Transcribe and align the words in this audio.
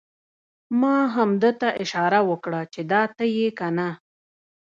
ما 0.81 0.97
همده 1.15 1.51
ته 1.59 1.67
اشاره 1.83 2.19
وکړه 2.29 2.61
چې 2.73 2.81
دا 2.91 3.03
ته 3.15 3.23
یې 3.35 3.47
کنه؟! 3.59 3.89